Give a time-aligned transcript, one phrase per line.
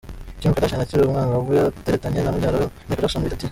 [0.39, 3.41] kim Kardashian akiri umwangavu yateretanye na mubyara wa Michael jackson bita T.